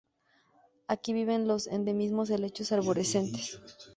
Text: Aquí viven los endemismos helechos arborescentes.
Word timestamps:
Aquí 0.87 1.13
viven 1.13 1.47
los 1.47 1.67
endemismos 1.67 2.31
helechos 2.31 2.71
arborescentes. 2.71 3.59